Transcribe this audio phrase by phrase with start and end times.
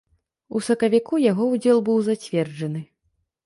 [0.57, 2.87] У сакавіку яго ўдзел быў зацверджаны.